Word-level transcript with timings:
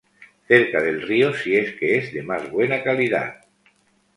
Cerca 0.47 0.81
del 0.81 1.03
río 1.03 1.31
sí 1.31 1.51
que 1.79 1.99
es 1.99 2.11
de 2.11 2.23
más 2.23 2.49
buena 2.49 2.81
calidad. 2.81 3.35